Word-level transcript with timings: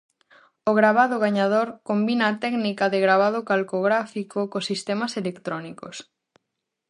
O 0.69 0.71
gravado 0.79 1.15
gañador 1.25 1.67
combina 1.89 2.25
a 2.27 2.37
técnica 2.43 2.85
de 2.93 2.99
gravado 3.05 3.39
calcográfico 3.49 4.39
cos 4.51 4.67
sistemas 4.71 5.11
electrónicos. 5.21 5.95